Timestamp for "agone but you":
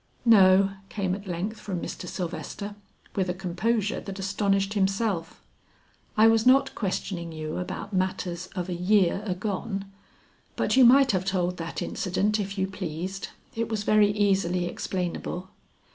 9.27-10.85